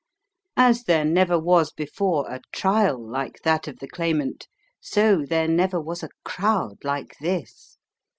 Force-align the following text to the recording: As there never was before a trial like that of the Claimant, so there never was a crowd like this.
As 0.57 0.85
there 0.85 1.05
never 1.05 1.37
was 1.39 1.71
before 1.71 2.25
a 2.27 2.41
trial 2.51 2.99
like 3.07 3.37
that 3.43 3.67
of 3.67 3.77
the 3.77 3.87
Claimant, 3.87 4.47
so 4.79 5.23
there 5.27 5.47
never 5.47 5.79
was 5.79 6.01
a 6.01 6.09
crowd 6.25 6.79
like 6.83 7.13
this. 7.21 7.77